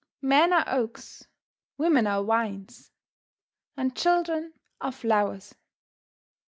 [0.23, 1.27] Men are oaks,
[1.77, 2.91] women are vines,
[3.93, 5.53] children are flowers.